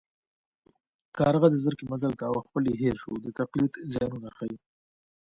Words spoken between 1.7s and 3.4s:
مزل کاوه خپل یې هېر شو د